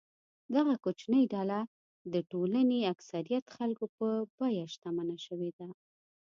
دغه 0.55 0.73
کوچنۍ 0.83 1.23
ډله 1.33 1.59
د 2.13 2.15
ټولنې 2.31 2.79
اکثریت 2.93 3.45
خلکو 3.55 3.85
په 3.97 4.07
بیه 4.37 4.65
شتمنه 4.73 5.17
شوې 5.25 5.49
ده. 5.57 5.67